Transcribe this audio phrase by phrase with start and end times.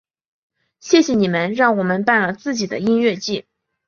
[0.79, 3.45] 谢谢你们让我们办了自己的音乐祭！